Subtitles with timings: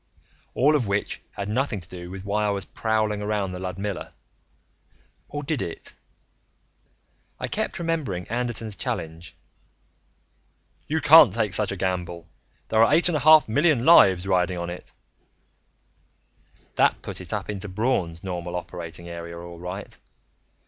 [0.55, 4.13] All of which had nothing to do with why I was prowling around the Ludmilla
[5.29, 5.93] or did it?
[7.39, 9.35] I kept remembering Anderton's challenge:
[10.87, 12.27] "You can't take such a gamble.
[12.69, 14.91] There are eight and a half million lives riding on it"
[16.77, 19.95] That put it up into Braun's normal operating area, all right.